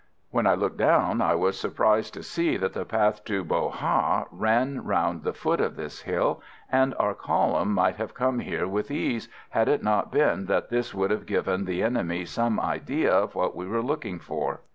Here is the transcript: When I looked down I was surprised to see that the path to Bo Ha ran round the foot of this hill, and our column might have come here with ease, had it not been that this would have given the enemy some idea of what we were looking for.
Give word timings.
When 0.31 0.47
I 0.47 0.55
looked 0.55 0.77
down 0.77 1.21
I 1.21 1.35
was 1.35 1.59
surprised 1.59 2.15
to 2.15 2.23
see 2.23 2.57
that 2.57 2.73
the 2.73 2.85
path 2.85 3.23
to 3.25 3.43
Bo 3.43 3.69
Ha 3.69 4.25
ran 4.31 4.83
round 4.83 5.21
the 5.21 5.31
foot 5.31 5.61
of 5.61 5.75
this 5.75 6.01
hill, 6.01 6.41
and 6.71 6.95
our 6.97 7.13
column 7.13 7.71
might 7.73 7.97
have 7.97 8.15
come 8.15 8.39
here 8.39 8.67
with 8.67 8.89
ease, 8.89 9.29
had 9.51 9.67
it 9.69 9.83
not 9.83 10.11
been 10.11 10.47
that 10.47 10.71
this 10.71 10.91
would 10.95 11.11
have 11.11 11.27
given 11.27 11.65
the 11.65 11.83
enemy 11.83 12.25
some 12.25 12.59
idea 12.59 13.11
of 13.13 13.35
what 13.35 13.55
we 13.55 13.67
were 13.67 13.83
looking 13.83 14.17
for. 14.17 14.61